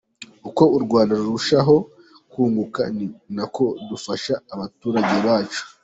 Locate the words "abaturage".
4.53-5.15